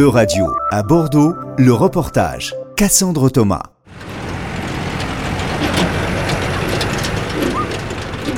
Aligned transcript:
E-Radio, 0.00 0.46
à 0.70 0.82
Bordeaux, 0.82 1.34
le 1.58 1.74
reportage. 1.74 2.54
Cassandre 2.74 3.28
Thomas. 3.28 3.64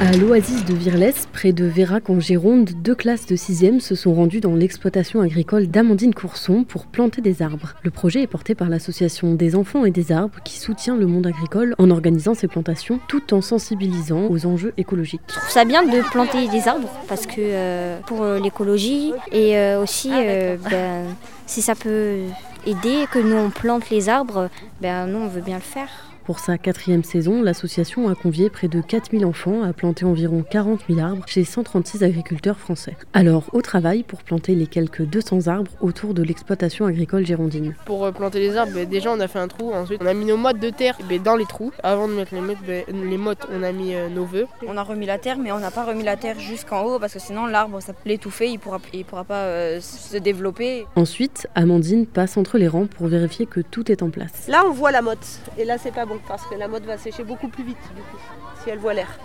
À 0.00 0.16
l'oasis 0.16 0.64
de 0.64 0.72
Virlès, 0.72 1.28
près 1.30 1.52
de 1.52 1.66
Vérac 1.66 2.08
en 2.08 2.18
Gironde, 2.18 2.70
deux 2.82 2.94
classes 2.94 3.26
de 3.26 3.36
6e 3.36 3.80
se 3.80 3.94
sont 3.94 4.14
rendues 4.14 4.40
dans 4.40 4.54
l'exploitation 4.54 5.20
agricole 5.20 5.66
d'Amandine 5.66 6.14
Courson 6.14 6.64
pour 6.64 6.86
planter 6.86 7.20
des 7.20 7.42
arbres. 7.42 7.74
Le 7.82 7.90
projet 7.90 8.22
est 8.22 8.26
porté 8.26 8.54
par 8.54 8.70
l'association 8.70 9.34
des 9.34 9.54
enfants 9.54 9.84
et 9.84 9.90
des 9.90 10.12
arbres 10.12 10.38
qui 10.42 10.58
soutient 10.58 10.96
le 10.96 11.06
monde 11.06 11.26
agricole 11.26 11.74
en 11.76 11.90
organisant 11.90 12.32
ces 12.32 12.48
plantations 12.48 12.98
tout 13.08 13.34
en 13.34 13.42
sensibilisant 13.42 14.28
aux 14.30 14.46
enjeux 14.46 14.72
écologiques. 14.78 15.20
Je 15.28 15.34
trouve 15.34 15.50
ça 15.50 15.66
bien 15.66 15.82
de 15.82 16.10
planter 16.10 16.48
des 16.48 16.66
arbres 16.66 16.88
parce 17.06 17.26
que 17.26 17.34
euh, 17.38 17.98
pour 18.06 18.22
euh, 18.22 18.38
l'écologie 18.38 19.12
et 19.32 19.58
euh, 19.58 19.82
aussi 19.82 20.08
ben, 20.08 21.04
si 21.50 21.62
ça 21.62 21.74
peut 21.74 22.20
aider 22.66 23.06
que 23.10 23.18
nous 23.18 23.36
on 23.36 23.50
plante 23.50 23.90
les 23.90 24.08
arbres, 24.08 24.48
ben, 24.80 25.06
nous 25.06 25.18
on 25.18 25.28
veut 25.28 25.40
bien 25.40 25.56
le 25.56 25.62
faire. 25.62 25.88
Pour 26.30 26.38
sa 26.38 26.58
quatrième 26.58 27.02
saison, 27.02 27.42
l'association 27.42 28.08
a 28.08 28.14
convié 28.14 28.50
près 28.50 28.68
de 28.68 28.80
4000 28.80 29.24
enfants 29.24 29.62
à 29.62 29.72
planter 29.72 30.04
environ 30.04 30.44
40 30.48 30.82
000 30.88 31.00
arbres 31.00 31.24
chez 31.26 31.44
136 31.44 32.04
agriculteurs 32.04 32.58
français. 32.58 32.96
Alors, 33.14 33.46
au 33.52 33.62
travail 33.62 34.04
pour 34.04 34.22
planter 34.22 34.54
les 34.54 34.66
quelques 34.66 35.02
200 35.02 35.48
arbres 35.48 35.72
autour 35.80 36.14
de 36.14 36.22
l'exploitation 36.22 36.86
agricole 36.86 37.26
girondine. 37.26 37.74
Pour 37.86 38.04
euh, 38.04 38.12
planter 38.12 38.38
les 38.38 38.56
arbres, 38.56 38.72
ben, 38.72 38.88
déjà 38.88 39.10
on 39.12 39.18
a 39.18 39.26
fait 39.28 39.38
un 39.38 39.48
trou, 39.48 39.72
ensuite 39.72 40.00
on 40.00 40.06
a 40.06 40.14
mis 40.14 40.26
nos 40.26 40.36
mottes 40.36 40.60
de 40.60 40.70
terre 40.70 40.96
ben, 41.08 41.20
dans 41.20 41.36
les 41.36 41.46
trous. 41.46 41.72
Avant 41.82 42.06
de 42.06 42.12
mettre 42.12 42.34
les 42.34 42.42
mottes, 42.42 42.58
ben, 42.64 42.84
les 42.88 43.18
mottes 43.18 43.46
on 43.52 43.62
a 43.62 43.72
mis 43.72 43.94
euh, 43.94 44.08
nos 44.08 44.24
vœux. 44.24 44.46
On 44.68 44.76
a 44.76 44.82
remis 44.84 45.06
la 45.06 45.18
terre, 45.18 45.38
mais 45.38 45.50
on 45.52 45.58
n'a 45.58 45.70
pas 45.70 45.84
remis 45.84 46.04
la 46.04 46.16
terre 46.16 46.38
jusqu'en 46.38 46.84
haut 46.84 46.98
parce 46.98 47.14
que 47.14 47.18
sinon 47.18 47.46
l'arbre 47.46 47.80
ça 47.80 47.92
peut 47.92 48.08
l'étouffer, 48.08 48.50
il 48.50 48.58
pourra, 48.58 48.78
il 48.92 49.04
pourra 49.04 49.24
pas 49.24 49.44
euh, 49.44 49.80
se 49.80 50.18
développer. 50.18 50.86
Ensuite, 50.94 51.48
Amandine 51.54 52.06
passe 52.06 52.36
entre 52.36 52.49
les 52.58 52.68
rangs 52.68 52.86
pour 52.86 53.06
vérifier 53.08 53.46
que 53.46 53.60
tout 53.60 53.90
est 53.90 54.02
en 54.02 54.10
place. 54.10 54.48
Là 54.48 54.62
on 54.66 54.70
voit 54.72 54.90
la 54.90 55.02
motte, 55.02 55.40
et 55.58 55.64
là 55.64 55.78
c'est 55.78 55.94
pas 55.94 56.06
bon 56.06 56.18
parce 56.26 56.46
que 56.46 56.54
la 56.54 56.68
motte 56.68 56.84
va 56.84 56.98
sécher 56.98 57.24
beaucoup 57.24 57.48
plus 57.48 57.64
vite 57.64 57.78
du 57.94 58.02
coup, 58.02 58.18
si 58.62 58.70
elle 58.70 58.78
voit 58.78 58.94
l'air. 58.94 59.18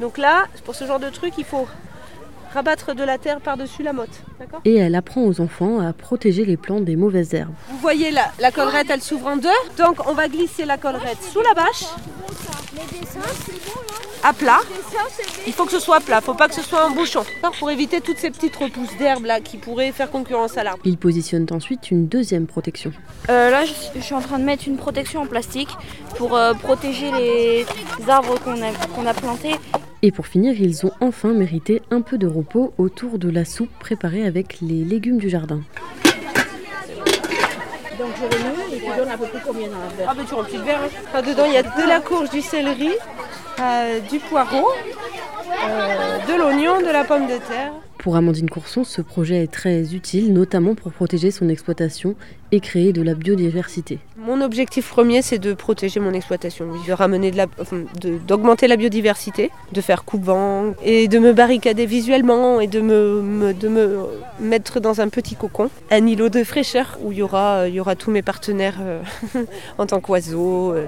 Donc 0.00 0.18
là, 0.18 0.46
pour 0.64 0.74
ce 0.74 0.86
genre 0.86 1.00
de 1.00 1.10
truc, 1.10 1.34
il 1.38 1.44
faut 1.44 1.66
rabattre 2.52 2.94
de 2.94 3.02
la 3.02 3.18
terre 3.18 3.40
par-dessus 3.40 3.82
la 3.82 3.92
motte. 3.92 4.20
Et 4.64 4.76
elle 4.76 4.94
apprend 4.94 5.22
aux 5.22 5.40
enfants 5.40 5.80
à 5.80 5.92
protéger 5.92 6.44
les 6.44 6.56
plantes 6.56 6.84
des 6.84 6.96
mauvaises 6.96 7.34
herbes. 7.34 7.54
Vous 7.68 7.78
voyez 7.78 8.10
la, 8.10 8.30
la 8.38 8.50
collerette, 8.50 8.88
elle 8.90 9.02
s'ouvre 9.02 9.26
en 9.28 9.36
deux. 9.36 9.48
Donc 9.78 10.06
on 10.06 10.14
va 10.14 10.28
glisser 10.28 10.64
la 10.64 10.76
collerette 10.76 11.22
sous 11.32 11.40
la 11.40 11.54
bâche. 11.54 11.84
À 14.24 14.32
plat. 14.32 14.60
Il 15.48 15.52
faut 15.52 15.64
que 15.64 15.72
ce 15.72 15.80
soit 15.80 15.98
plat, 16.00 16.20
faut 16.20 16.34
pas 16.34 16.46
que 16.48 16.54
ce 16.54 16.62
soit 16.62 16.84
un 16.84 16.90
bouchon. 16.90 17.24
Pour 17.58 17.70
éviter 17.70 18.00
toutes 18.00 18.18
ces 18.18 18.30
petites 18.30 18.54
repousses 18.54 18.96
d'herbe 18.96 19.24
là 19.24 19.40
qui 19.40 19.56
pourraient 19.56 19.90
faire 19.90 20.10
concurrence 20.10 20.56
à 20.56 20.62
l'arbre. 20.62 20.80
Ils 20.84 20.96
positionnent 20.96 21.48
ensuite 21.50 21.90
une 21.90 22.06
deuxième 22.06 22.46
protection. 22.46 22.92
Euh, 23.30 23.50
là, 23.50 23.64
je, 23.64 23.72
je 23.96 24.00
suis 24.00 24.14
en 24.14 24.20
train 24.20 24.38
de 24.38 24.44
mettre 24.44 24.68
une 24.68 24.76
protection 24.76 25.22
en 25.22 25.26
plastique 25.26 25.70
pour 26.16 26.36
euh, 26.36 26.54
protéger 26.54 27.10
les 27.10 27.66
arbres 28.08 28.38
qu'on 28.40 28.62
a, 28.62 28.72
qu'on 28.94 29.06
a 29.06 29.14
plantés. 29.14 29.56
Et 30.04 30.10
pour 30.10 30.26
finir, 30.26 30.60
ils 30.60 30.84
ont 30.84 30.90
enfin 31.00 31.32
mérité 31.32 31.80
un 31.92 32.00
peu 32.00 32.18
de 32.18 32.26
repos 32.26 32.74
autour 32.76 33.20
de 33.20 33.30
la 33.30 33.44
soupe 33.44 33.70
préparée 33.78 34.26
avec 34.26 34.60
les 34.60 34.84
légumes 34.84 35.18
du 35.18 35.30
jardin. 35.30 35.60
Donc 37.98 38.08
je 38.18 38.24
remets 38.24 38.76
et 38.76 38.80
tu 38.80 38.96
donnes 38.96 39.08
à 39.08 39.16
peu 39.16 39.26
près 39.26 39.38
combien 39.46 39.68
dans 39.68 39.78
la 39.78 39.88
verre 39.96 40.08
Ah 40.10 40.14
ben 40.16 40.24
tu 40.26 40.34
remplis 40.34 40.56
le 40.56 40.64
verre. 40.64 40.80
Hein. 41.14 41.22
dedans 41.22 41.44
il 41.46 41.52
y 41.52 41.56
a 41.56 41.62
de 41.62 41.88
la 41.88 42.00
courge, 42.00 42.30
du 42.30 42.40
céleri, 42.40 42.90
euh, 43.60 44.00
du 44.00 44.18
poireau, 44.18 44.70
euh, 45.64 46.18
de 46.26 46.34
l'oignon, 46.36 46.80
de 46.80 46.90
la 46.90 47.04
pomme 47.04 47.28
de 47.28 47.36
terre. 47.36 47.72
Pour 48.02 48.16
Amandine 48.16 48.50
Courson, 48.50 48.82
ce 48.82 49.00
projet 49.00 49.44
est 49.44 49.52
très 49.52 49.94
utile, 49.94 50.32
notamment 50.32 50.74
pour 50.74 50.90
protéger 50.90 51.30
son 51.30 51.48
exploitation 51.48 52.16
et 52.50 52.58
créer 52.58 52.92
de 52.92 53.00
la 53.00 53.14
biodiversité. 53.14 54.00
Mon 54.18 54.40
objectif 54.40 54.88
premier, 54.90 55.22
c'est 55.22 55.38
de 55.38 55.52
protéger 55.54 56.00
mon 56.00 56.12
exploitation, 56.12 56.66
de 56.84 56.92
ramener 56.92 57.30
de 57.30 57.36
la, 57.36 57.46
enfin, 57.60 57.82
de- 58.00 58.18
d'augmenter 58.18 58.66
la 58.66 58.76
biodiversité, 58.76 59.52
de 59.72 59.80
faire 59.80 60.04
coupe-vent 60.04 60.74
et 60.84 61.06
de 61.06 61.20
me 61.20 61.32
barricader 61.32 61.86
visuellement 61.86 62.60
et 62.60 62.66
de 62.66 62.80
me, 62.80 63.22
me- 63.22 63.54
de 63.54 63.68
me 63.68 63.98
mettre 64.40 64.80
dans 64.80 65.00
un 65.00 65.08
petit 65.08 65.36
cocon, 65.36 65.70
un 65.92 66.04
îlot 66.04 66.28
de 66.28 66.42
fraîcheur 66.42 66.98
où 67.04 67.12
il 67.12 67.18
y 67.18 67.22
aura, 67.22 67.68
il 67.68 67.74
y 67.74 67.80
aura 67.80 67.94
tous 67.94 68.10
mes 68.10 68.22
partenaires 68.22 68.78
euh, 68.82 69.00
en 69.78 69.86
tant 69.86 70.00
qu'oiseaux, 70.00 70.72
euh, 70.72 70.86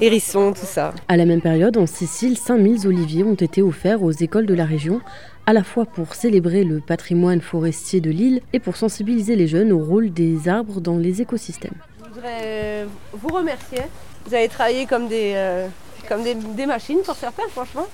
hérissons, 0.00 0.52
tout 0.52 0.66
ça. 0.66 0.92
À 1.06 1.16
la 1.16 1.26
même 1.26 1.40
période, 1.42 1.76
en 1.76 1.86
Sicile, 1.86 2.36
5000 2.36 2.88
oliviers 2.88 3.22
ont 3.22 3.34
été 3.34 3.62
offerts 3.62 4.02
aux 4.02 4.10
écoles 4.10 4.46
de 4.46 4.54
la 4.54 4.64
région, 4.64 5.00
à 5.46 5.52
la 5.52 5.62
fois 5.64 5.84
pour 5.86 6.14
célébrer 6.14 6.64
le 6.64 6.80
patrimoine 6.80 7.40
forestier 7.40 8.00
de 8.00 8.10
l'île 8.10 8.40
et 8.52 8.58
pour 8.58 8.76
sensibiliser 8.76 9.36
les 9.36 9.46
jeunes 9.46 9.72
au 9.72 9.78
rôle 9.78 10.12
des 10.12 10.48
arbres 10.48 10.80
dans 10.80 10.96
les 10.98 11.22
écosystèmes. 11.22 11.74
Je 12.00 12.14
voudrais 12.14 12.86
vous 13.12 13.28
remercier. 13.28 13.82
Vous 14.26 14.34
avez 14.34 14.48
travaillé 14.48 14.86
comme 14.86 15.06
des, 15.08 15.32
euh, 15.36 15.68
comme 16.08 16.22
des, 16.24 16.34
des 16.34 16.66
machines 16.66 16.98
pour 17.04 17.14
certains, 17.14 17.46
franchement. 17.50 17.86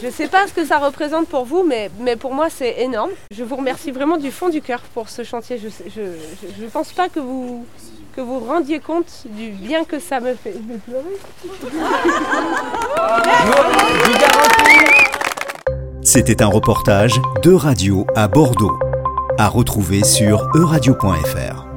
Je 0.00 0.06
ne 0.06 0.12
sais 0.12 0.28
pas 0.28 0.46
ce 0.46 0.52
que 0.52 0.64
ça 0.64 0.78
représente 0.78 1.28
pour 1.28 1.44
vous, 1.44 1.64
mais, 1.64 1.90
mais 2.00 2.16
pour 2.16 2.34
moi 2.34 2.48
c'est 2.50 2.80
énorme. 2.82 3.10
Je 3.34 3.42
vous 3.42 3.56
remercie 3.56 3.90
vraiment 3.90 4.16
du 4.16 4.30
fond 4.30 4.48
du 4.48 4.60
cœur 4.60 4.80
pour 4.94 5.08
ce 5.08 5.22
chantier. 5.24 5.58
Je 5.58 5.66
ne 5.66 5.70
je, 5.90 6.00
je- 6.00 6.62
je 6.62 6.66
pense 6.66 6.92
pas 6.92 7.08
que 7.08 7.20
vous 7.20 7.64
que 8.14 8.20
vous 8.20 8.40
rendiez 8.40 8.78
compte 8.78 9.24
du 9.24 9.48
bien 9.52 9.84
que 9.84 9.98
ça 9.98 10.20
me 10.20 10.34
fait. 10.34 10.52
Je 10.52 10.72
vais 10.72 10.78
pleurer. 10.78 11.16
C'était 16.14 16.42
un 16.42 16.46
reportage 16.46 17.18
de 17.42 17.54
radio 17.54 18.06
à 18.14 18.28
Bordeaux. 18.28 18.78
À 19.38 19.48
retrouver 19.48 20.04
sur 20.04 20.46
euradio.fr. 20.54 21.71